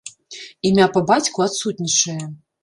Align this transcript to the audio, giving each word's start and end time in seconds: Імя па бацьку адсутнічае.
Імя 0.69 0.87
па 0.95 1.03
бацьку 1.11 1.45
адсутнічае. 1.47 2.19